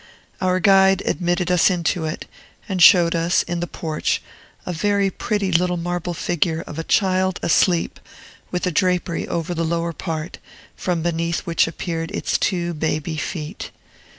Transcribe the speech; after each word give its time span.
Our 0.41 0.59
guide 0.59 1.03
admitted 1.05 1.51
us 1.51 1.69
into 1.69 2.05
it, 2.05 2.25
and 2.67 2.81
showed 2.81 3.13
us, 3.13 3.43
in 3.43 3.59
the 3.59 3.67
porch, 3.67 4.19
a 4.65 4.73
very 4.73 5.11
pretty 5.11 5.51
little 5.51 5.77
marble 5.77 6.15
figure 6.15 6.61
of 6.61 6.79
a 6.79 6.83
child 6.83 7.39
asleep, 7.43 7.99
with 8.49 8.65
a 8.65 8.71
drapery 8.71 9.27
over 9.27 9.53
the 9.53 9.63
lower 9.63 9.93
part, 9.93 10.39
from 10.75 11.03
beneath 11.03 11.41
which 11.41 11.67
appeared 11.67 12.09
its 12.09 12.39
two 12.39 12.73
baby 12.73 13.15
feet. 13.15 13.69